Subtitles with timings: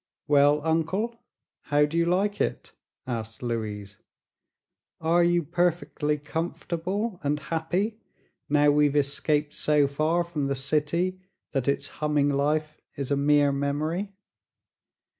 [0.27, 1.19] "Well, Uncle,
[1.65, 2.71] how do you like it?"
[3.05, 3.99] asked Louise.
[4.99, 7.99] "Are you perfectly comfortable and happy,
[8.49, 11.19] now we've escaped so far from the city
[11.51, 14.11] that its humming life is a mere memory?"